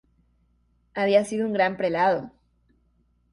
Había 0.95 1.23
sido 1.25 1.45
un 1.45 1.53
gran 1.53 1.77
prelado. 1.77 2.31